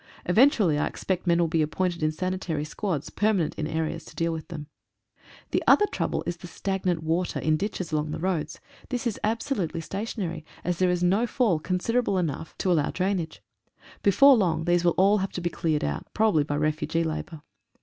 Eventually 0.25 0.79
I 0.79 0.87
expect 0.87 1.27
men 1.27 1.37
will 1.37 1.47
be 1.47 1.61
appointed 1.61 2.01
in 2.01 2.11
sanitary 2.11 2.65
squads, 2.65 3.11
permanent 3.11 3.53
in 3.53 3.67
areas, 3.67 4.03
to 4.05 4.15
deal 4.15 4.33
with 4.33 4.47
them. 4.47 4.65
The 5.51 5.63
other 5.67 5.85
trouble 5.85 6.23
is 6.25 6.37
the 6.37 6.47
stagnant 6.47 7.03
water 7.03 7.37
in 7.39 7.55
ditches 7.55 7.91
along 7.91 8.09
the 8.09 8.17
roads. 8.17 8.59
This 8.89 9.05
is 9.05 9.19
absolutely 9.23 9.79
station 9.81 10.23
ary, 10.23 10.43
as 10.63 10.79
there 10.79 10.89
is 10.89 11.03
no 11.03 11.27
fall 11.27 11.59
considerable 11.59 12.17
enough 12.17 12.57
to 12.57 12.71
allow 12.71 12.85
55 12.85 12.99
MORE 12.99 13.07
LECTURES. 13.09 13.15
drainage. 13.15 13.43
Before 14.01 14.35
long 14.35 14.65
these 14.65 14.83
will 14.83 14.95
all 14.97 15.19
have 15.19 15.33
to 15.33 15.39
be 15.41 15.51
cleared 15.51 15.83
out, 15.83 16.07
probably 16.15 16.45
by 16.45 16.55
refugee 16.57 17.03
labour. 17.03 17.43